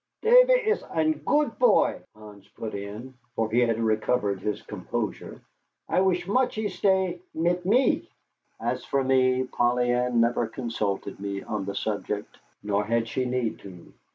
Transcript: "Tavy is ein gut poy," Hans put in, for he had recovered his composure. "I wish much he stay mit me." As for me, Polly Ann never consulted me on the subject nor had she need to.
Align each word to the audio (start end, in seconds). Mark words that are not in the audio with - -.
"Tavy 0.23 0.53
is 0.53 0.81
ein 0.85 1.21
gut 1.27 1.59
poy," 1.59 2.01
Hans 2.15 2.47
put 2.55 2.73
in, 2.73 3.13
for 3.35 3.51
he 3.51 3.59
had 3.59 3.79
recovered 3.79 4.39
his 4.39 4.59
composure. 4.63 5.41
"I 5.87 6.01
wish 6.01 6.27
much 6.27 6.55
he 6.55 6.69
stay 6.69 7.19
mit 7.35 7.67
me." 7.67 8.09
As 8.59 8.83
for 8.83 9.03
me, 9.03 9.43
Polly 9.43 9.91
Ann 9.91 10.19
never 10.19 10.47
consulted 10.47 11.19
me 11.19 11.43
on 11.43 11.65
the 11.65 11.75
subject 11.75 12.39
nor 12.63 12.83
had 12.85 13.07
she 13.09 13.25
need 13.25 13.59
to. 13.59 13.93